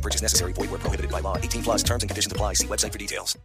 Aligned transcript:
No 0.00 0.02
purchase 0.02 0.22
necessary. 0.22 0.54
Void 0.54 0.70
where 0.70 0.80
prohibited 0.80 1.10
by 1.10 1.20
law. 1.20 1.36
18 1.36 1.62
plus 1.62 1.82
terms 1.82 2.02
and 2.02 2.10
conditions 2.10 2.32
apply. 2.32 2.54
See 2.54 2.66
website 2.66 2.92
for 2.92 2.98
details. 2.98 3.38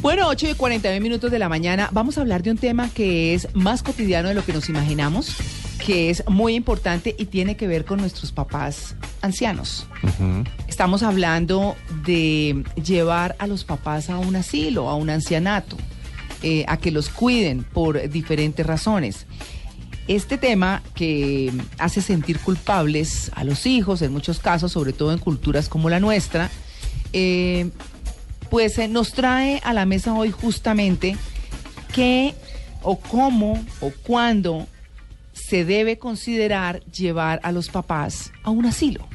Bueno, 0.00 0.28
8 0.28 0.50
y 0.50 0.54
49 0.54 1.00
minutos 1.00 1.32
de 1.32 1.38
la 1.40 1.48
mañana. 1.48 1.88
Vamos 1.90 2.16
a 2.16 2.20
hablar 2.20 2.44
de 2.44 2.52
un 2.52 2.58
tema 2.58 2.88
que 2.90 3.34
es 3.34 3.48
más 3.54 3.82
cotidiano 3.82 4.28
de 4.28 4.34
lo 4.34 4.44
que 4.44 4.52
nos 4.52 4.68
imaginamos, 4.68 5.36
que 5.84 6.10
es 6.10 6.22
muy 6.28 6.54
importante 6.54 7.16
y 7.18 7.24
tiene 7.24 7.56
que 7.56 7.66
ver 7.66 7.84
con 7.84 7.98
nuestros 7.98 8.30
papás 8.30 8.94
ancianos. 9.22 9.88
Estamos 10.68 11.02
hablando 11.02 11.74
de 12.04 12.62
llevar 12.84 13.34
a 13.40 13.48
los 13.48 13.64
papás 13.64 14.08
a 14.08 14.18
un 14.18 14.36
asilo, 14.36 14.88
a 14.88 14.94
un 14.94 15.10
ancianato, 15.10 15.76
eh, 16.42 16.64
a 16.68 16.76
que 16.76 16.92
los 16.92 17.08
cuiden 17.08 17.64
por 17.64 18.08
diferentes 18.08 18.64
razones. 18.64 19.26
Este 20.08 20.38
tema 20.38 20.82
que 20.94 21.52
hace 21.78 22.00
sentir 22.00 22.38
culpables 22.38 23.32
a 23.34 23.42
los 23.42 23.66
hijos, 23.66 24.02
en 24.02 24.12
muchos 24.12 24.38
casos, 24.38 24.72
sobre 24.72 24.92
todo 24.92 25.12
en 25.12 25.18
culturas 25.18 25.68
como 25.68 25.90
la 25.90 25.98
nuestra, 25.98 26.50
eh, 27.12 27.70
pues 28.50 28.78
eh, 28.78 28.86
nos 28.86 29.12
trae 29.12 29.60
a 29.64 29.72
la 29.72 29.84
mesa 29.84 30.14
hoy 30.14 30.30
justamente 30.30 31.16
qué 31.92 32.34
o 32.82 32.98
cómo 32.98 33.64
o 33.80 33.90
cuándo 34.04 34.68
se 35.32 35.64
debe 35.64 35.98
considerar 35.98 36.84
llevar 36.84 37.40
a 37.42 37.50
los 37.50 37.68
papás 37.68 38.32
a 38.44 38.50
un 38.50 38.66
asilo, 38.66 39.08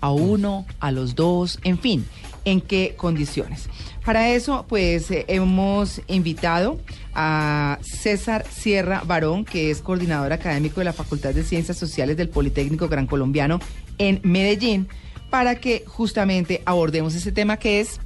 a 0.00 0.10
uno, 0.10 0.66
a 0.80 0.92
los 0.92 1.14
dos, 1.14 1.58
en 1.62 1.78
fin, 1.78 2.06
en 2.48 2.60
qué 2.60 2.94
condiciones. 2.96 3.68
Para 4.04 4.30
eso, 4.30 4.64
pues 4.68 5.10
eh, 5.10 5.26
hemos 5.28 6.00
invitado 6.06 6.80
a 7.14 7.78
César 7.82 8.46
Sierra 8.48 9.02
Barón, 9.04 9.44
que 9.44 9.70
es 9.70 9.82
coordinador 9.82 10.32
académico 10.32 10.80
de 10.80 10.86
la 10.86 10.92
Facultad 10.92 11.34
de 11.34 11.44
Ciencias 11.44 11.76
Sociales 11.76 12.16
del 12.16 12.30
Politécnico 12.30 12.88
Gran 12.88 13.06
Colombiano 13.06 13.60
en 13.98 14.20
Medellín, 14.22 14.88
para 15.30 15.56
que 15.56 15.84
justamente 15.86 16.62
abordemos 16.64 17.14
ese 17.14 17.32
tema 17.32 17.58
que 17.58 17.80
es, 17.80 18.00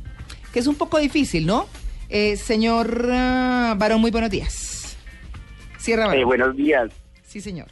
que 0.52 0.58
es 0.58 0.66
un 0.66 0.74
poco 0.74 0.98
difícil, 0.98 1.46
¿no? 1.46 1.66
Eh, 2.08 2.36
señor 2.36 3.08
ah, 3.12 3.76
Barón, 3.78 4.00
muy 4.00 4.10
buenos 4.10 4.30
días. 4.30 4.96
Sierra 5.78 6.06
Barón. 6.06 6.20
Eh, 6.20 6.24
buenos 6.24 6.56
días. 6.56 6.90
Sí, 7.22 7.40
señor. 7.40 7.68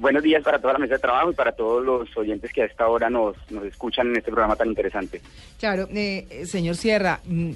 Bueno, 0.00 0.14
buenos 0.16 0.22
días 0.22 0.42
para 0.42 0.58
toda 0.58 0.72
la 0.72 0.78
mesa 0.78 0.94
de 0.94 1.00
trabajo 1.00 1.30
y 1.30 1.34
para 1.34 1.52
todos 1.52 1.84
los 1.84 2.16
oyentes 2.16 2.50
que 2.54 2.62
a 2.62 2.64
esta 2.64 2.88
hora 2.88 3.10
nos, 3.10 3.36
nos 3.50 3.64
escuchan 3.64 4.08
en 4.08 4.16
este 4.16 4.30
programa 4.30 4.56
tan 4.56 4.68
interesante. 4.68 5.20
Claro, 5.58 5.88
eh, 5.92 6.44
señor 6.46 6.76
Sierra, 6.76 7.20
mm, 7.26 7.50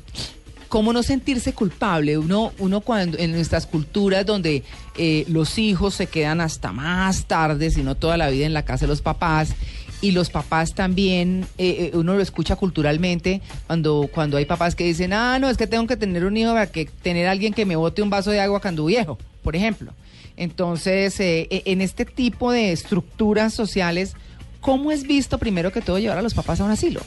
¿cómo 0.69 0.92
no 0.92 1.03
sentirse 1.03 1.55
culpable? 1.55 2.19
Uno, 2.19 2.53
uno 2.59 2.83
cuando 2.83 3.17
en 3.19 3.33
nuestras 3.33 3.67
culturas 3.67 4.27
donde 4.27 4.62
eh, 4.98 5.25
los 5.28 5.56
hijos 5.56 5.95
se 5.95 6.06
quedan 6.06 6.42
hasta 6.42 6.70
más 6.70 7.25
tarde, 7.27 7.70
sino 7.70 7.95
toda 7.95 8.19
la 8.19 8.28
vida 8.28 8.45
en 8.45 8.53
la 8.53 8.67
casa 8.67 8.84
de 8.84 8.91
los 8.91 9.01
papás, 9.01 9.55
y 10.03 10.11
los 10.11 10.29
papás 10.29 10.75
también, 10.75 11.47
eh, 11.56 11.91
eh, 11.95 11.97
uno 11.97 12.14
lo 12.14 12.20
escucha 12.20 12.56
culturalmente 12.56 13.41
cuando, 13.67 14.11
cuando 14.12 14.36
hay 14.36 14.45
papás 14.45 14.75
que 14.75 14.84
dicen, 14.84 15.14
ah, 15.14 15.39
no, 15.39 15.48
es 15.48 15.56
que 15.56 15.67
tengo 15.67 15.86
que 15.86 15.97
tener 15.97 16.27
un 16.27 16.36
hijo 16.36 16.53
para 16.53 16.67
que 16.67 16.84
tener 16.84 17.27
alguien 17.27 17.55
que 17.55 17.64
me 17.64 17.75
bote 17.75 18.03
un 18.03 18.11
vaso 18.11 18.31
de 18.31 18.41
agua 18.41 18.61
cuando 18.61 18.84
viejo, 18.84 19.17
por 19.45 19.55
ejemplo. 19.55 19.92
Entonces, 20.37 21.20
eh, 21.20 21.47
eh, 21.50 21.62
en 21.67 21.81
este 21.81 22.05
tipo 22.05 22.50
de 22.50 22.73
estructuras 22.73 23.55
sociales, 23.55 24.17
¿cómo 24.61 24.91
es 24.91 25.07
visto 25.07 25.39
primero 25.39 25.70
que 25.70 25.83
todo 25.83 26.01
llevar 26.01 26.18
a 26.18 26.23
los 26.23 26.35
papás 26.35 26.61
a 26.61 26.64
un 26.64 26.73
asilo? 26.73 27.01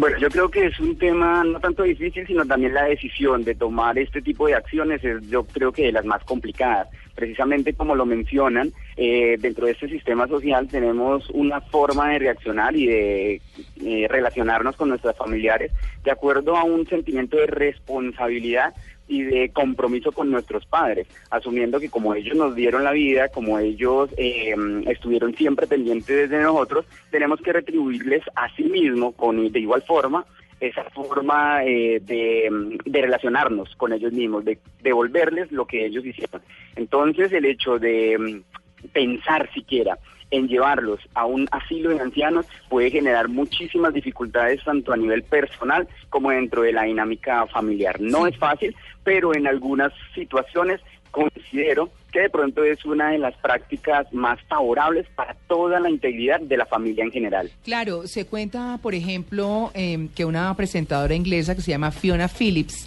Bueno, 0.00 0.16
yo 0.16 0.30
creo 0.30 0.50
que 0.50 0.64
es 0.64 0.80
un 0.80 0.96
tema 0.96 1.44
no 1.44 1.60
tanto 1.60 1.82
difícil, 1.82 2.26
sino 2.26 2.46
también 2.46 2.72
la 2.72 2.84
decisión 2.84 3.44
de 3.44 3.54
tomar 3.54 3.98
este 3.98 4.22
tipo 4.22 4.46
de 4.46 4.54
acciones 4.54 5.04
es 5.04 5.28
yo 5.28 5.44
creo 5.44 5.72
que 5.72 5.84
de 5.84 5.92
las 5.92 6.06
más 6.06 6.24
complicadas. 6.24 6.88
Precisamente 7.14 7.74
como 7.74 7.94
lo 7.94 8.06
mencionan, 8.06 8.72
eh, 8.96 9.36
dentro 9.38 9.66
de 9.66 9.72
este 9.72 9.90
sistema 9.90 10.26
social 10.26 10.68
tenemos 10.68 11.28
una 11.34 11.60
forma 11.60 12.08
de 12.12 12.18
reaccionar 12.18 12.74
y 12.74 12.86
de 12.86 13.42
eh, 13.84 14.06
relacionarnos 14.08 14.74
con 14.76 14.88
nuestros 14.88 15.14
familiares 15.18 15.70
de 16.02 16.10
acuerdo 16.10 16.56
a 16.56 16.64
un 16.64 16.86
sentimiento 16.86 17.36
de 17.36 17.48
responsabilidad 17.48 18.72
y 19.10 19.22
de 19.24 19.50
compromiso 19.50 20.12
con 20.12 20.30
nuestros 20.30 20.64
padres, 20.64 21.08
asumiendo 21.30 21.80
que 21.80 21.90
como 21.90 22.14
ellos 22.14 22.36
nos 22.36 22.54
dieron 22.54 22.84
la 22.84 22.92
vida, 22.92 23.28
como 23.28 23.58
ellos 23.58 24.08
eh, 24.16 24.54
estuvieron 24.86 25.34
siempre 25.34 25.66
pendientes 25.66 26.30
de 26.30 26.40
nosotros, 26.40 26.86
tenemos 27.10 27.40
que 27.40 27.52
retribuirles 27.52 28.22
a 28.36 28.48
sí 28.54 28.62
mismo 28.62 29.12
con 29.12 29.50
de 29.50 29.58
igual 29.58 29.82
forma 29.82 30.24
esa 30.60 30.84
forma 30.90 31.64
eh, 31.64 32.00
de, 32.00 32.78
de 32.84 33.02
relacionarnos 33.02 33.74
con 33.76 33.92
ellos 33.92 34.12
mismos, 34.12 34.44
de 34.44 34.58
devolverles 34.82 35.50
lo 35.50 35.66
que 35.66 35.86
ellos 35.86 36.04
hicieron. 36.04 36.42
Entonces 36.76 37.32
el 37.32 37.46
hecho 37.46 37.78
de 37.78 38.16
mm, 38.18 38.88
pensar 38.92 39.50
siquiera 39.52 39.98
en 40.30 40.48
llevarlos 40.48 41.00
a 41.14 41.26
un 41.26 41.48
asilo 41.50 41.90
de 41.90 42.00
ancianos 42.00 42.46
puede 42.68 42.90
generar 42.90 43.28
muchísimas 43.28 43.92
dificultades 43.92 44.62
tanto 44.64 44.92
a 44.92 44.96
nivel 44.96 45.22
personal 45.22 45.88
como 46.08 46.30
dentro 46.30 46.62
de 46.62 46.72
la 46.72 46.84
dinámica 46.84 47.46
familiar. 47.46 48.00
No 48.00 48.26
es 48.26 48.36
fácil, 48.36 48.74
pero 49.02 49.34
en 49.34 49.46
algunas 49.46 49.92
situaciones 50.14 50.80
considero 51.10 51.90
que 52.12 52.20
de 52.20 52.30
pronto 52.30 52.64
es 52.64 52.84
una 52.84 53.10
de 53.10 53.18
las 53.18 53.34
prácticas 53.36 54.12
más 54.12 54.40
favorables 54.48 55.06
para 55.14 55.34
toda 55.48 55.80
la 55.80 55.90
integridad 55.90 56.40
de 56.40 56.56
la 56.56 56.66
familia 56.66 57.04
en 57.04 57.10
general. 57.10 57.50
Claro, 57.64 58.06
se 58.06 58.26
cuenta, 58.26 58.78
por 58.82 58.94
ejemplo, 58.94 59.70
eh, 59.74 60.08
que 60.14 60.24
una 60.24 60.54
presentadora 60.56 61.14
inglesa 61.14 61.54
que 61.54 61.62
se 61.62 61.70
llama 61.70 61.90
Fiona 61.90 62.28
Phillips, 62.28 62.86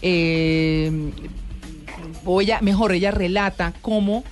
eh, 0.00 0.90
o 2.24 2.40
ella, 2.40 2.60
mejor, 2.60 2.92
ella 2.92 3.10
relata 3.10 3.72
cómo, 3.80 4.24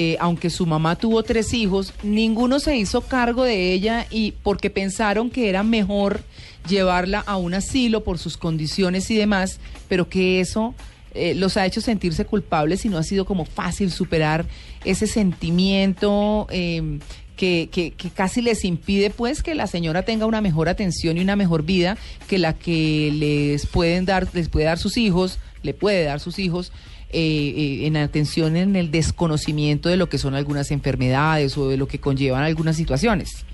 eh, 0.00 0.16
aunque 0.20 0.48
su 0.48 0.64
mamá 0.64 0.94
tuvo 0.94 1.24
tres 1.24 1.52
hijos, 1.54 1.92
ninguno 2.04 2.60
se 2.60 2.76
hizo 2.76 3.00
cargo 3.00 3.42
de 3.42 3.72
ella 3.72 4.06
y 4.10 4.32
porque 4.44 4.70
pensaron 4.70 5.28
que 5.28 5.48
era 5.48 5.64
mejor 5.64 6.20
llevarla 6.68 7.18
a 7.26 7.36
un 7.36 7.54
asilo 7.54 8.04
por 8.04 8.18
sus 8.18 8.36
condiciones 8.36 9.10
y 9.10 9.16
demás, 9.16 9.58
pero 9.88 10.08
que 10.08 10.38
eso 10.40 10.74
eh, 11.14 11.34
los 11.34 11.56
ha 11.56 11.66
hecho 11.66 11.80
sentirse 11.80 12.24
culpables 12.26 12.84
y 12.84 12.88
no 12.88 12.96
ha 12.98 13.02
sido 13.02 13.24
como 13.24 13.44
fácil 13.44 13.90
superar 13.90 14.46
ese 14.84 15.06
sentimiento 15.08 16.46
eh, 16.50 16.98
que, 17.36 17.68
que- 17.72 17.92
que 17.92 18.10
casi 18.10 18.42
les 18.42 18.64
impide 18.64 19.10
pues 19.10 19.42
que 19.42 19.54
la 19.54 19.66
señora 19.66 20.02
tenga 20.02 20.26
una 20.26 20.40
mejor 20.40 20.68
atención 20.68 21.16
y 21.16 21.20
una 21.20 21.36
mejor 21.36 21.62
vida 21.64 21.96
que 22.28 22.38
la 22.38 22.52
que 22.52 23.10
les 23.14 23.66
pueden 23.66 24.04
dar, 24.04 24.28
les 24.32 24.48
puede 24.48 24.66
dar 24.66 24.78
sus 24.78 24.96
hijos, 24.96 25.38
le 25.62 25.74
puede 25.74 26.04
dar 26.04 26.20
sus 26.20 26.38
hijos. 26.38 26.72
eh, 27.10 27.54
eh, 27.56 27.86
en 27.86 27.96
atención 27.96 28.54
en 28.54 28.76
el 28.76 28.90
desconocimiento 28.90 29.88
de 29.88 29.96
lo 29.96 30.10
que 30.10 30.18
son 30.18 30.34
algunas 30.34 30.70
enfermedades 30.70 31.56
o 31.56 31.70
de 31.70 31.78
lo 31.78 31.88
que 31.88 31.98
conllevan 31.98 32.42
algunas 32.42 32.76
situaciones. 32.76 33.46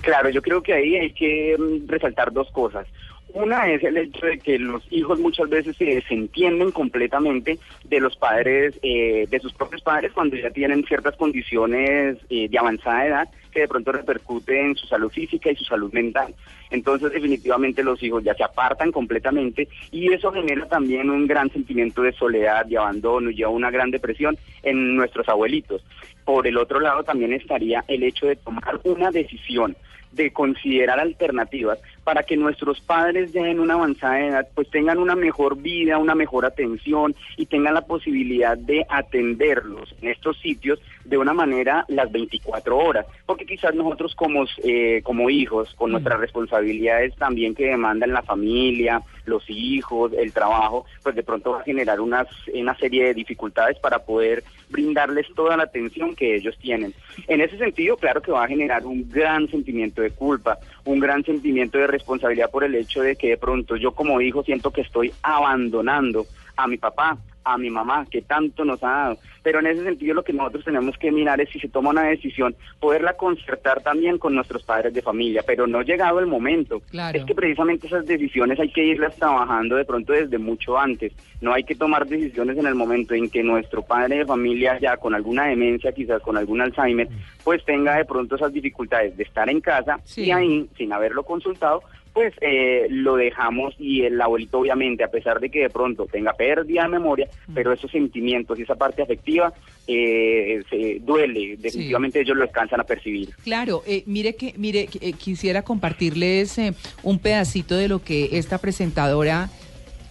Claro, 0.00 0.30
yo 0.30 0.40
creo 0.40 0.62
que 0.62 0.72
ahí 0.72 0.96
hay 0.96 1.12
que 1.12 1.56
mm, 1.58 1.88
resaltar 1.88 2.32
dos 2.32 2.48
cosas. 2.52 2.86
Una 3.34 3.70
es 3.70 3.82
el 3.84 3.96
hecho 3.96 4.26
de 4.26 4.38
que 4.38 4.58
los 4.58 4.82
hijos 4.90 5.20
muchas 5.20 5.48
veces 5.48 5.76
se 5.76 5.84
desentienden 5.84 6.70
completamente 6.72 7.58
de 7.84 8.00
los 8.00 8.16
padres, 8.16 8.78
eh, 8.82 9.26
de 9.28 9.40
sus 9.40 9.52
propios 9.52 9.82
padres 9.82 10.12
cuando 10.12 10.36
ya 10.36 10.50
tienen 10.50 10.84
ciertas 10.84 11.16
condiciones 11.16 12.16
eh, 12.28 12.48
de 12.48 12.58
avanzada 12.58 13.06
edad 13.06 13.28
que 13.52 13.60
de 13.60 13.68
pronto 13.68 13.92
repercute 13.92 14.60
en 14.60 14.76
su 14.76 14.86
salud 14.86 15.10
física 15.10 15.50
y 15.50 15.56
su 15.56 15.64
salud 15.64 15.92
mental. 15.92 16.34
Entonces 16.70 17.12
definitivamente 17.12 17.82
los 17.82 18.02
hijos 18.02 18.22
ya 18.22 18.34
se 18.34 18.44
apartan 18.44 18.92
completamente 18.92 19.68
y 19.90 20.12
eso 20.12 20.32
genera 20.32 20.66
también 20.66 21.10
un 21.10 21.26
gran 21.26 21.50
sentimiento 21.50 22.02
de 22.02 22.12
soledad, 22.12 22.66
de 22.66 22.78
abandono 22.78 23.30
y 23.30 23.36
ya 23.36 23.48
una 23.48 23.70
gran 23.70 23.90
depresión 23.90 24.38
en 24.62 24.96
nuestros 24.96 25.28
abuelitos. 25.28 25.82
Por 26.24 26.46
el 26.46 26.56
otro 26.56 26.80
lado 26.80 27.02
también 27.02 27.32
estaría 27.32 27.84
el 27.88 28.02
hecho 28.02 28.26
de 28.26 28.36
tomar 28.36 28.80
una 28.84 29.10
decisión 29.10 29.76
de 30.12 30.32
considerar 30.32 30.98
alternativas 30.98 31.78
para 32.04 32.22
que 32.22 32.36
nuestros 32.36 32.80
padres 32.80 33.32
ya 33.32 33.46
en 33.46 33.60
una 33.60 33.74
avanzada 33.74 34.20
edad 34.20 34.48
pues 34.54 34.70
tengan 34.70 34.98
una 34.98 35.16
mejor 35.16 35.56
vida, 35.56 35.98
una 35.98 36.14
mejor 36.14 36.44
atención 36.44 37.14
y 37.36 37.46
tengan 37.46 37.74
la 37.74 37.82
posibilidad 37.82 38.56
de 38.56 38.86
atenderlos 38.88 39.94
en 40.00 40.08
estos 40.08 40.38
sitios 40.38 40.80
de 41.04 41.18
una 41.18 41.32
manera 41.32 41.84
las 41.88 42.10
24 42.10 42.76
horas, 42.76 43.06
porque 43.26 43.46
quizás 43.46 43.74
nosotros 43.74 44.14
como, 44.14 44.44
eh, 44.64 45.00
como 45.02 45.30
hijos, 45.30 45.74
con 45.74 45.92
nuestras 45.92 46.20
responsabilidades 46.20 47.14
también 47.16 47.54
que 47.54 47.66
demandan 47.66 48.12
la 48.12 48.22
familia, 48.22 49.02
los 49.24 49.48
hijos, 49.48 50.12
el 50.12 50.32
trabajo, 50.32 50.86
pues 51.02 51.14
de 51.14 51.22
pronto 51.22 51.52
va 51.52 51.60
a 51.60 51.64
generar 51.64 52.00
unas, 52.00 52.28
una 52.52 52.76
serie 52.76 53.06
de 53.06 53.14
dificultades 53.14 53.78
para 53.78 54.00
poder 54.00 54.44
brindarles 54.68 55.26
toda 55.34 55.56
la 55.56 55.64
atención 55.64 56.14
que 56.14 56.36
ellos 56.36 56.56
tienen. 56.58 56.94
En 57.26 57.40
ese 57.40 57.58
sentido, 57.58 57.96
claro 57.96 58.22
que 58.22 58.32
va 58.32 58.44
a 58.44 58.48
generar 58.48 58.86
un 58.86 59.08
gran 59.10 59.48
sentimiento 59.48 60.02
de 60.02 60.10
culpa, 60.10 60.58
un 60.84 61.00
gran 61.00 61.24
sentimiento 61.24 61.78
de 61.78 61.86
responsabilidad 61.90 62.50
por 62.50 62.64
el 62.64 62.74
hecho 62.74 63.02
de 63.02 63.16
que 63.16 63.30
de 63.30 63.36
pronto 63.36 63.76
yo 63.76 63.92
como 63.92 64.20
hijo 64.20 64.42
siento 64.42 64.70
que 64.70 64.82
estoy 64.82 65.12
abandonando 65.22 66.26
a 66.56 66.66
mi 66.66 66.76
papá, 66.76 67.16
a 67.44 67.56
mi 67.58 67.70
mamá, 67.70 68.06
que 68.10 68.22
tanto 68.22 68.64
nos 68.64 68.82
ha 68.84 68.88
dado. 68.90 69.18
Pero 69.42 69.60
en 69.60 69.66
ese 69.68 69.82
sentido 69.82 70.14
lo 70.14 70.22
que 70.22 70.32
nosotros 70.34 70.64
tenemos 70.64 70.96
que 70.98 71.10
mirar 71.10 71.40
es 71.40 71.48
si 71.48 71.58
se 71.58 71.68
toma 71.68 71.90
una 71.90 72.02
decisión, 72.02 72.54
poderla 72.78 73.14
concertar 73.14 73.82
también 73.82 74.18
con 74.18 74.34
nuestros 74.34 74.62
padres 74.62 74.92
de 74.92 75.00
familia, 75.00 75.42
pero 75.46 75.66
no 75.66 75.80
llegado 75.82 76.18
el 76.20 76.26
momento. 76.26 76.80
Claro. 76.90 77.18
Es 77.18 77.24
que 77.24 77.34
precisamente 77.34 77.86
esas 77.86 78.04
decisiones 78.04 78.60
hay 78.60 78.70
que 78.70 78.84
irlas 78.84 79.16
trabajando 79.16 79.76
de 79.76 79.84
pronto 79.86 80.12
desde 80.12 80.36
mucho 80.38 80.78
antes. 80.78 81.12
No 81.40 81.54
hay 81.54 81.64
que 81.64 81.74
tomar 81.74 82.06
decisiones 82.06 82.58
en 82.58 82.66
el 82.66 82.74
momento 82.74 83.14
en 83.14 83.30
que 83.30 83.42
nuestro 83.42 83.80
padre 83.82 84.18
de 84.18 84.26
familia 84.26 84.78
ya 84.78 84.98
con 84.98 85.14
alguna 85.14 85.46
demencia, 85.46 85.92
quizás 85.92 86.20
con 86.20 86.36
algún 86.36 86.60
Alzheimer, 86.60 87.08
pues 87.42 87.64
tenga 87.64 87.96
de 87.96 88.04
pronto 88.04 88.36
esas 88.36 88.52
dificultades 88.52 89.16
de 89.16 89.22
estar 89.22 89.48
en 89.48 89.60
casa 89.62 89.98
Sí. 90.04 90.24
y 90.24 90.30
ahí, 90.32 90.68
sin 90.76 90.92
haberlo 90.92 91.22
consultado, 91.22 91.82
pues 92.12 92.34
eh, 92.40 92.86
lo 92.90 93.16
dejamos 93.16 93.74
y 93.78 94.02
el 94.02 94.20
abuelito 94.20 94.58
obviamente, 94.58 95.04
a 95.04 95.10
pesar 95.10 95.40
de 95.40 95.50
que 95.50 95.60
de 95.60 95.70
pronto 95.70 96.06
tenga 96.06 96.32
pérdida 96.32 96.82
de 96.82 96.88
memoria, 96.88 97.28
pero 97.54 97.72
esos 97.72 97.90
sentimientos 97.90 98.58
y 98.58 98.62
esa 98.62 98.74
parte 98.74 99.02
afectiva 99.02 99.52
eh, 99.86 100.62
se 100.68 100.98
duele, 101.00 101.56
definitivamente 101.58 102.20
ellos 102.20 102.36
lo 102.36 102.42
alcanzan 102.42 102.80
a 102.80 102.84
percibir. 102.84 103.30
Claro, 103.44 103.82
eh, 103.86 104.02
mire 104.06 104.34
que 104.34 104.54
mire 104.56 104.86
que, 104.86 105.08
eh, 105.08 105.12
quisiera 105.12 105.62
compartirles 105.62 106.58
eh, 106.58 106.74
un 107.02 107.18
pedacito 107.18 107.76
de 107.76 107.88
lo 107.88 108.02
que 108.02 108.30
esta 108.32 108.58
presentadora 108.58 109.50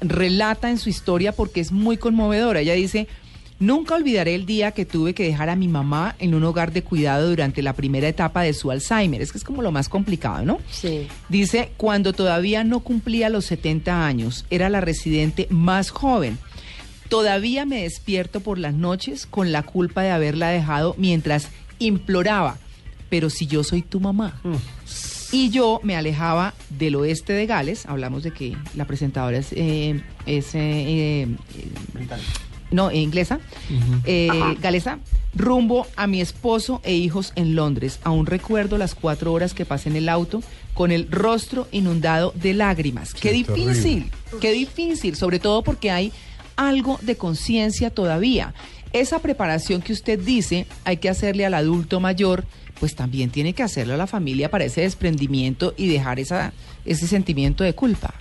relata 0.01 0.69
en 0.69 0.77
su 0.77 0.89
historia 0.89 1.31
porque 1.31 1.59
es 1.59 1.71
muy 1.71 1.97
conmovedora. 1.97 2.61
Ella 2.61 2.73
dice, 2.73 3.07
nunca 3.59 3.95
olvidaré 3.95 4.35
el 4.35 4.45
día 4.45 4.71
que 4.71 4.85
tuve 4.85 5.13
que 5.13 5.23
dejar 5.23 5.49
a 5.49 5.55
mi 5.55 5.67
mamá 5.67 6.15
en 6.19 6.33
un 6.33 6.43
hogar 6.43 6.71
de 6.71 6.83
cuidado 6.83 7.29
durante 7.29 7.61
la 7.61 7.73
primera 7.73 8.07
etapa 8.07 8.41
de 8.41 8.53
su 8.53 8.71
Alzheimer. 8.71 9.21
Es 9.21 9.31
que 9.31 9.37
es 9.37 9.43
como 9.43 9.61
lo 9.61 9.71
más 9.71 9.89
complicado, 9.89 10.43
¿no? 10.43 10.59
Sí. 10.71 11.07
Dice, 11.27 11.71
cuando 11.77 12.13
todavía 12.13 12.63
no 12.63 12.79
cumplía 12.79 13.29
los 13.29 13.45
70 13.45 14.05
años, 14.05 14.45
era 14.49 14.69
la 14.69 14.81
residente 14.81 15.47
más 15.49 15.89
joven. 15.89 16.37
Todavía 17.09 17.65
me 17.65 17.83
despierto 17.83 18.39
por 18.39 18.57
las 18.57 18.73
noches 18.73 19.25
con 19.25 19.51
la 19.51 19.63
culpa 19.63 20.03
de 20.03 20.11
haberla 20.11 20.49
dejado 20.49 20.95
mientras 20.97 21.49
imploraba, 21.79 22.57
pero 23.09 23.29
si 23.29 23.47
yo 23.47 23.63
soy 23.63 23.81
tu 23.81 23.99
mamá. 23.99 24.39
Y 25.31 25.49
yo 25.49 25.79
me 25.83 25.95
alejaba 25.95 26.53
del 26.69 26.95
oeste 26.95 27.33
de 27.33 27.45
Gales, 27.45 27.85
hablamos 27.85 28.23
de 28.23 28.31
que 28.31 28.57
la 28.75 28.85
presentadora 28.85 29.37
es, 29.37 29.51
eh, 29.51 30.01
es, 30.25 30.55
eh, 30.55 31.27
eh, 31.27 31.27
no, 32.71 32.91
inglesa, 32.91 33.39
eh, 34.05 34.29
galesa, 34.61 34.99
rumbo 35.35 35.87
a 35.95 36.07
mi 36.07 36.21
esposo 36.21 36.81
e 36.83 36.93
hijos 36.93 37.33
en 37.35 37.55
Londres. 37.55 37.99
Aún 38.03 38.25
recuerdo 38.25 38.77
las 38.77 38.95
cuatro 38.95 39.33
horas 39.33 39.53
que 39.53 39.65
pasé 39.65 39.89
en 39.89 39.95
el 39.95 40.09
auto 40.09 40.41
con 40.73 40.91
el 40.91 41.11
rostro 41.11 41.67
inundado 41.71 42.33
de 42.35 42.53
lágrimas. 42.53 43.13
Qué, 43.13 43.31
difícil, 43.31 44.11
qué 44.39 44.51
difícil, 44.51 45.15
sobre 45.15 45.39
todo 45.39 45.63
porque 45.63 45.91
hay 45.91 46.11
algo 46.55 46.99
de 47.01 47.15
conciencia 47.15 47.89
todavía. 47.89 48.53
Esa 48.91 49.19
preparación 49.19 49.81
que 49.81 49.93
usted 49.93 50.19
dice 50.19 50.65
hay 50.83 50.97
que 50.97 51.09
hacerle 51.09 51.45
al 51.45 51.53
adulto 51.53 51.99
mayor, 51.99 52.45
pues 52.79 52.95
también 52.95 53.29
tiene 53.29 53.53
que 53.53 53.63
hacerle 53.63 53.93
a 53.93 53.97
la 53.97 54.07
familia 54.07 54.49
para 54.49 54.65
ese 54.65 54.81
desprendimiento 54.81 55.73
y 55.77 55.87
dejar 55.87 56.19
esa, 56.19 56.53
ese 56.85 57.07
sentimiento 57.07 57.63
de 57.63 57.73
culpa. 57.73 58.13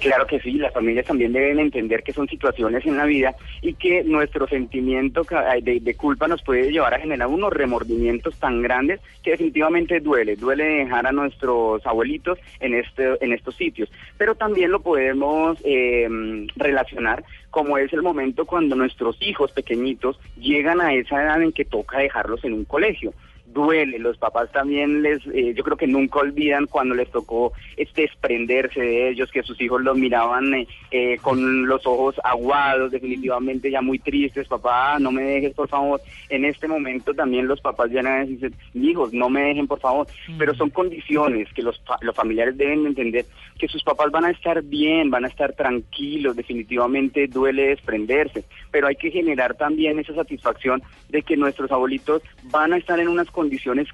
Claro 0.00 0.26
que 0.26 0.40
sí, 0.40 0.52
las 0.52 0.72
familias 0.72 1.06
también 1.06 1.32
deben 1.32 1.58
entender 1.58 2.02
que 2.02 2.12
son 2.12 2.28
situaciones 2.28 2.84
en 2.86 2.96
la 2.96 3.04
vida 3.04 3.34
y 3.60 3.74
que 3.74 4.02
nuestro 4.04 4.48
sentimiento 4.48 5.24
de 5.62 5.94
culpa 5.94 6.28
nos 6.28 6.42
puede 6.42 6.72
llevar 6.72 6.94
a 6.94 7.00
generar 7.00 7.28
unos 7.28 7.52
remordimientos 7.52 8.34
tan 8.38 8.62
grandes 8.62 9.00
que 9.22 9.32
definitivamente 9.32 10.00
duele, 10.00 10.36
duele 10.36 10.64
dejar 10.64 11.06
a 11.06 11.12
nuestros 11.12 11.86
abuelitos 11.86 12.38
en 12.60 12.74
este 12.74 13.12
en 13.24 13.32
estos 13.32 13.54
sitios, 13.56 13.90
pero 14.18 14.34
también 14.34 14.70
lo 14.70 14.80
podemos 14.80 15.58
eh, 15.64 16.08
relacionar 16.56 17.24
como 17.50 17.78
es 17.78 17.92
el 17.92 18.02
momento 18.02 18.46
cuando 18.46 18.74
nuestros 18.74 19.16
hijos 19.20 19.52
pequeñitos 19.52 20.18
llegan 20.38 20.80
a 20.80 20.94
esa 20.94 21.22
edad 21.22 21.42
en 21.42 21.52
que 21.52 21.64
toca 21.64 21.98
dejarlos 21.98 22.42
en 22.44 22.54
un 22.54 22.64
colegio 22.64 23.12
duele, 23.52 23.98
los 23.98 24.16
papás 24.18 24.50
también 24.52 25.02
les, 25.02 25.24
eh, 25.26 25.52
yo 25.54 25.62
creo 25.64 25.76
que 25.76 25.86
nunca 25.86 26.20
olvidan 26.20 26.66
cuando 26.66 26.94
les 26.94 27.10
tocó 27.10 27.52
este 27.76 28.02
desprenderse 28.02 28.80
de 28.80 29.10
ellos, 29.10 29.30
que 29.30 29.42
sus 29.42 29.60
hijos 29.60 29.82
los 29.82 29.96
miraban 29.96 30.54
eh, 30.54 30.66
eh, 30.90 31.18
con 31.18 31.66
los 31.66 31.86
ojos 31.86 32.16
aguados, 32.24 32.90
definitivamente 32.90 33.70
ya 33.70 33.80
muy 33.80 33.98
tristes, 33.98 34.48
papá, 34.48 34.98
no 34.98 35.12
me 35.12 35.22
dejes 35.22 35.54
por 35.54 35.68
favor. 35.68 36.00
En 36.28 36.44
este 36.44 36.66
momento 36.68 37.14
también 37.14 37.46
los 37.46 37.60
papás 37.60 37.90
ya 37.90 38.00
a 38.00 38.24
decir, 38.24 38.52
hijos, 38.74 39.12
no 39.12 39.28
me 39.28 39.42
dejen 39.42 39.66
por 39.66 39.80
favor, 39.80 40.06
pero 40.38 40.54
son 40.54 40.70
condiciones 40.70 41.48
que 41.52 41.62
los, 41.62 41.80
los 42.00 42.14
familiares 42.14 42.56
deben 42.56 42.86
entender 42.86 43.26
que 43.58 43.68
sus 43.68 43.82
papás 43.84 44.10
van 44.10 44.24
a 44.24 44.30
estar 44.30 44.62
bien, 44.62 45.10
van 45.10 45.24
a 45.24 45.28
estar 45.28 45.52
tranquilos, 45.52 46.34
definitivamente 46.34 47.28
duele 47.28 47.68
desprenderse, 47.68 48.44
pero 48.70 48.88
hay 48.88 48.96
que 48.96 49.10
generar 49.10 49.54
también 49.54 49.98
esa 49.98 50.14
satisfacción 50.14 50.82
de 51.10 51.22
que 51.22 51.36
nuestros 51.36 51.70
abuelitos 51.70 52.22
van 52.44 52.72
a 52.72 52.78
estar 52.78 52.98
en 52.98 53.08
unas 53.08 53.30
condiciones 53.30 53.41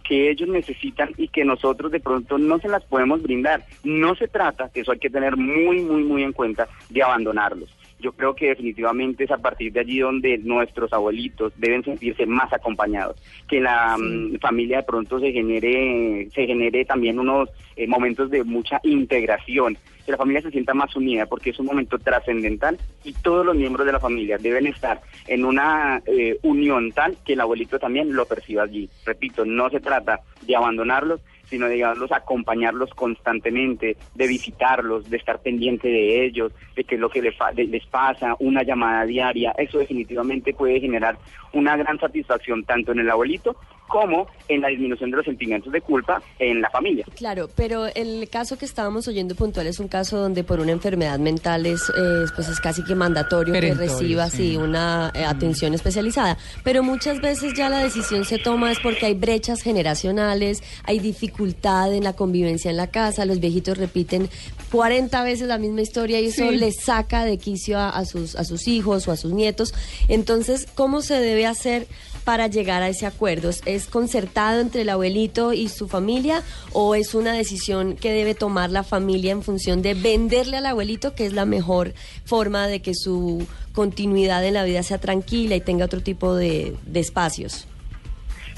que 0.03 0.31
ellos 0.31 0.49
necesitan 0.49 1.11
y 1.17 1.29
que 1.29 1.45
nosotros 1.45 1.93
de 1.93 2.01
pronto 2.01 2.39
no 2.39 2.59
se 2.59 2.69
las 2.69 2.85
podemos 2.85 3.23
brindar. 3.23 3.65
No 3.85 4.15
se 4.15 4.29
trata, 4.29 4.71
que 4.73 4.81
eso 4.81 4.93
hay 4.93 4.99
que 4.99 5.11
tener 5.11 5.37
muy, 5.37 5.81
muy, 5.81 6.05
muy 6.05 6.23
en 6.23 6.33
cuenta, 6.33 6.69
de 6.91 7.03
abandonarlos. 7.03 7.75
Yo 8.01 8.13
creo 8.13 8.35
que 8.35 8.49
definitivamente 8.49 9.25
es 9.25 9.31
a 9.31 9.39
partir 9.39 9.73
de 9.73 9.81
allí 9.81 9.99
donde 9.99 10.39
nuestros 10.39 10.93
abuelitos 10.93 11.53
deben 11.57 11.83
sentirse 11.83 12.27
más 12.27 12.53
acompañados, 12.53 13.17
que 13.49 13.61
la 13.61 13.97
mm, 13.99 14.39
familia 14.39 14.79
de 14.79 14.83
pronto 14.85 15.19
se 15.19 15.33
genere, 15.33 16.29
se 16.33 16.47
genere 16.47 16.85
también 16.85 17.19
unos 17.19 17.49
eh, 17.77 17.89
momentos 17.89 18.31
de 18.31 18.45
mucha 18.45 18.81
integración, 18.85 19.77
que 20.09 20.13
la 20.13 20.19
familia 20.19 20.41
se 20.41 20.51
sienta 20.51 20.73
más 20.73 20.97
unida, 20.97 21.27
porque 21.27 21.51
es 21.51 21.59
un 21.59 21.67
momento 21.67 21.99
trascendental 21.99 22.79
y 23.05 23.13
todos 23.13 23.45
los 23.45 23.55
miembros 23.55 23.85
de 23.85 23.93
la 23.93 24.01
familia 24.01 24.39
deben 24.39 24.67
estar 24.67 25.03
en 25.27 25.45
una 25.45 26.01
eh, 26.07 26.39
unión 26.43 26.93
tal 26.93 27.19
que 27.27 27.35
el 27.35 27.41
abuelito 27.43 27.79
también 27.79 28.15
lo 28.15 28.25
perciba 28.25 28.63
allí. 28.63 28.89
Repito, 29.05 29.45
no 29.45 29.69
se 29.69 29.81
trata 29.81 30.21
de 30.47 30.57
abandonarlos, 30.57 31.21
sino 31.45 31.67
de 31.67 31.75
digamos, 31.75 32.11
acompañarlos 32.11 32.89
constantemente, 32.95 33.99
de 34.15 34.27
visitarlos, 34.27 35.11
de 35.11 35.19
estar 35.19 35.43
pendiente 35.43 35.89
de 35.89 36.25
ellos, 36.25 36.53
de 36.75 36.85
qué 36.85 36.95
es 36.95 37.01
lo 37.03 37.11
que 37.11 37.21
les, 37.21 37.35
les 37.55 37.87
pasa, 37.87 38.35
una 38.39 38.63
llamada 38.63 39.05
diaria. 39.05 39.55
Eso 39.59 39.79
definitivamente 39.79 40.55
puede 40.55 40.81
generar 40.81 41.19
una 41.53 41.77
gran 41.77 41.99
satisfacción 42.01 42.65
tanto 42.65 42.93
en 42.93 43.01
el 43.01 43.11
abuelito 43.11 43.57
como 43.89 44.29
en 44.49 44.61
la 44.61 44.69
disminución 44.69 45.11
de 45.11 45.17
los 45.17 45.27
sentimientos 45.27 45.73
de 45.73 45.81
culpa 45.81 46.23
en 46.39 46.61
la 46.63 46.71
familia. 46.71 47.05
Claro, 47.17 47.49
pero 47.57 47.87
el 47.87 48.29
caso 48.31 48.57
que 48.57 48.65
estábamos 48.65 49.09
oyendo 49.09 49.35
puntual 49.35 49.67
es 49.67 49.81
un 49.81 49.89
caso 49.89 50.19
donde 50.19 50.45
por 50.45 50.61
una 50.61 50.73
enfermedad 50.73 51.19
mental 51.19 51.67
es, 51.67 51.83
eh, 51.91 52.25
pues 52.35 52.49
es 52.49 52.61
casi 52.61 52.85
que 52.85 52.95
mandatorio 52.95 53.53
que 53.55 53.75
reciba 53.75 54.31
sí. 54.31 54.51
sí, 54.53 54.57
una 54.57 55.11
eh, 55.15 55.25
atención 55.25 55.75
especializada. 55.75 56.39
Pero 56.63 56.83
muchas 56.83 57.21
veces 57.21 57.55
ya 57.55 57.69
la 57.69 57.81
decisión 57.81 58.25
se 58.25 58.39
toma 58.39 58.71
es 58.71 58.79
porque 58.81 59.07
hay 59.07 59.15
brechas 59.15 59.63
generacionales, 59.63 60.63
hay 60.85 60.99
dificultad 61.01 61.93
en 61.95 62.05
la 62.05 62.13
convivencia 62.13 62.71
en 62.71 62.77
la 62.77 62.87
casa, 62.89 63.25
los 63.25 63.41
viejitos 63.41 63.77
repiten 63.79 64.29
40 64.71 65.23
veces 65.25 65.49
la 65.49 65.59
misma 65.59 65.81
historia 65.81 66.21
y 66.21 66.27
eso 66.27 66.49
Sí. 66.51 66.57
les 66.57 66.77
saca 66.81 67.25
de 67.25 67.39
quicio 67.39 67.79
a, 67.79 67.89
a 67.91 68.05
sus, 68.05 68.37
a 68.37 68.45
sus 68.45 68.69
hijos 68.69 69.09
o 69.09 69.13
a 69.13 69.17
sus 69.17 69.33
nietos. 69.33 69.75
Entonces, 70.09 70.67
¿cómo 70.75 71.01
se 71.01 71.19
debe 71.21 71.47
hacer? 71.47 71.87
Para 72.29 72.47
llegar 72.47 72.83
a 72.83 72.89
ese 72.91 73.07
acuerdo? 73.07 73.49
¿Es- 73.49 73.63
¿Es 73.65 73.87
concertado 73.87 74.61
entre 74.61 74.83
el 74.83 74.91
abuelito 74.91 75.55
y 75.55 75.69
su 75.71 75.89
familia 75.89 76.43
o 76.75 76.95
es 76.95 77.15
una 77.15 77.33
decisión 77.33 77.97
que 77.97 78.13
debe 78.13 78.35
tomar 78.35 78.69
la 78.69 78.83
familia 78.83 79.33
en 79.33 79.43
función 79.43 79.81
de 79.81 79.95
venderle 79.95 80.59
al 80.59 80.67
abuelito, 80.67 81.15
que 81.15 81.25
es 81.25 81.33
la 81.33 81.47
mejor 81.47 81.95
forma 82.27 82.67
de 82.67 82.83
que 82.83 82.93
su 82.95 83.49
continuidad 83.73 84.45
en 84.45 84.53
la 84.53 84.65
vida 84.65 84.83
sea 84.83 84.99
tranquila 84.99 85.57
y 85.57 85.63
tenga 85.63 85.87
otro 85.87 86.03
tipo 86.03 86.35
de 86.35 86.75
espacios? 86.93 87.67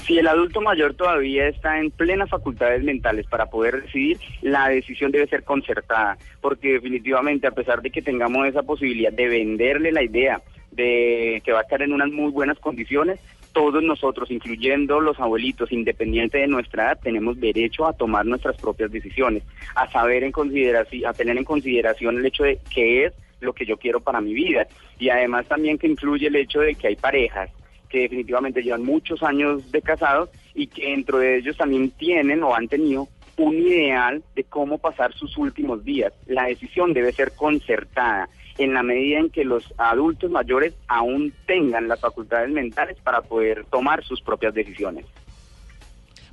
Si 0.05 0.17
el 0.17 0.27
adulto 0.27 0.59
mayor 0.59 0.93
todavía 0.95 1.47
está 1.47 1.79
en 1.79 1.91
plenas 1.91 2.29
facultades 2.29 2.83
mentales 2.83 3.25
para 3.27 3.45
poder 3.45 3.83
decidir, 3.83 4.17
la 4.41 4.67
decisión 4.67 5.11
debe 5.13 5.27
ser 5.27 5.43
concertada, 5.45 6.17
porque 6.41 6.73
definitivamente 6.73 7.47
a 7.47 7.51
pesar 7.51 7.81
de 7.81 7.89
que 7.89 8.01
tengamos 8.01 8.45
esa 8.47 8.63
posibilidad 8.63 9.13
de 9.13 9.29
venderle 9.29 9.93
la 9.93 10.03
idea 10.03 10.41
de 10.73 11.41
que 11.45 11.53
va 11.53 11.59
a 11.59 11.63
estar 11.63 11.81
en 11.81 11.93
unas 11.93 12.09
muy 12.11 12.31
buenas 12.31 12.59
condiciones, 12.59 13.19
todos 13.53 13.83
nosotros, 13.83 14.31
incluyendo 14.31 14.99
los 14.99 15.19
abuelitos, 15.19 15.71
independiente 15.71 16.37
de 16.37 16.47
nuestra 16.47 16.85
edad, 16.85 16.99
tenemos 17.01 17.39
derecho 17.39 17.85
a 17.85 17.93
tomar 17.93 18.25
nuestras 18.25 18.57
propias 18.57 18.91
decisiones, 18.91 19.43
a 19.75 19.89
saber 19.91 20.23
en 20.23 20.31
consideración, 20.31 21.05
a 21.05 21.13
tener 21.13 21.37
en 21.37 21.43
consideración 21.43 22.17
el 22.17 22.25
hecho 22.25 22.43
de 22.43 22.59
qué 22.73 23.05
es 23.05 23.13
lo 23.39 23.53
que 23.53 23.65
yo 23.65 23.77
quiero 23.77 23.99
para 23.99 24.21
mi 24.21 24.33
vida 24.33 24.67
y 24.99 25.09
además 25.09 25.47
también 25.47 25.77
que 25.77 25.87
incluye 25.87 26.27
el 26.27 26.35
hecho 26.35 26.59
de 26.59 26.75
que 26.75 26.87
hay 26.87 26.95
parejas 26.95 27.49
que 27.89 28.01
definitivamente 28.01 28.61
llevan 28.61 28.85
muchos 28.85 29.21
años 29.23 29.69
de 29.71 29.81
casados 29.81 30.29
y 30.53 30.67
que 30.67 30.91
dentro 30.91 31.17
de 31.17 31.37
ellos 31.37 31.57
también 31.57 31.89
tienen 31.91 32.41
o 32.43 32.55
han 32.55 32.67
tenido 32.67 33.07
un 33.37 33.55
ideal 33.55 34.23
de 34.35 34.43
cómo 34.43 34.77
pasar 34.77 35.13
sus 35.13 35.37
últimos 35.37 35.83
días. 35.83 36.13
La 36.27 36.45
decisión 36.45 36.93
debe 36.93 37.11
ser 37.11 37.33
concertada 37.33 38.29
en 38.57 38.73
la 38.73 38.83
medida 38.83 39.19
en 39.19 39.29
que 39.29 39.43
los 39.43 39.73
adultos 39.77 40.29
mayores 40.31 40.73
aún 40.87 41.33
tengan 41.45 41.87
las 41.87 41.99
facultades 41.99 42.49
mentales 42.49 42.97
para 43.03 43.21
poder 43.21 43.65
tomar 43.65 44.03
sus 44.03 44.21
propias 44.21 44.53
decisiones. 44.53 45.05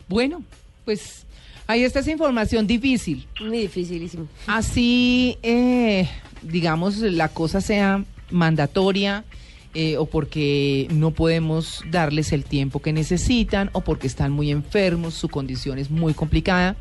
Bueno, 0.08 0.42
pues 0.84 1.26
Ahí 1.68 1.84
está 1.84 2.00
esa 2.00 2.10
información 2.10 2.66
difícil. 2.66 3.26
Muy 3.42 3.58
dificilísimo. 3.58 4.26
Así, 4.46 5.36
eh, 5.42 6.08
digamos, 6.40 6.96
la 7.00 7.28
cosa 7.28 7.60
sea 7.60 8.06
mandatoria 8.30 9.24
eh, 9.74 9.98
o 9.98 10.06
porque 10.06 10.88
no 10.90 11.10
podemos 11.10 11.84
darles 11.90 12.32
el 12.32 12.44
tiempo 12.44 12.80
que 12.80 12.94
necesitan 12.94 13.68
o 13.74 13.82
porque 13.82 14.06
están 14.06 14.32
muy 14.32 14.50
enfermos, 14.50 15.12
su 15.12 15.28
condición 15.28 15.78
es 15.78 15.90
muy 15.90 16.14
complicada. 16.14 16.74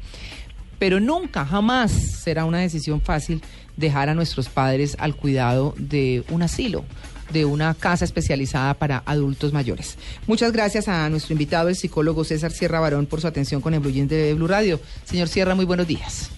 Pero 0.79 0.99
nunca, 0.99 1.45
jamás 1.45 1.91
será 1.91 2.45
una 2.45 2.59
decisión 2.59 3.01
fácil 3.01 3.41
dejar 3.75 4.09
a 4.09 4.15
nuestros 4.15 4.49
padres 4.49 4.95
al 4.99 5.15
cuidado 5.15 5.73
de 5.77 6.23
un 6.29 6.43
asilo 6.43 6.85
de 7.31 7.45
una 7.45 7.73
casa 7.73 8.05
especializada 8.05 8.73
para 8.73 9.03
adultos 9.05 9.53
mayores. 9.53 9.97
Muchas 10.27 10.51
gracias 10.51 10.87
a 10.87 11.09
nuestro 11.09 11.33
invitado, 11.33 11.69
el 11.69 11.75
psicólogo 11.75 12.23
César 12.23 12.51
Sierra 12.51 12.79
Barón, 12.79 13.05
por 13.05 13.21
su 13.21 13.27
atención 13.27 13.61
con 13.61 13.73
el 13.73 13.79
Bluyente 13.79 14.15
de 14.15 14.33
Blue 14.33 14.47
Radio. 14.47 14.79
Señor 15.03 15.27
Sierra, 15.27 15.55
muy 15.55 15.65
buenos 15.65 15.87
días. 15.87 16.31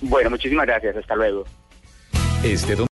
Bueno, 0.00 0.30
muchísimas 0.30 0.66
gracias. 0.66 0.96
Hasta 0.96 1.16
luego. 1.16 1.44
Este 2.44 2.76